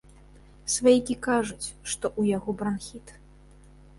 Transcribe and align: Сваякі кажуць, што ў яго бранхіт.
Сваякі 0.75 1.15
кажуць, 1.27 1.67
што 1.91 2.05
ў 2.19 2.37
яго 2.37 2.49
бранхіт. 2.61 3.07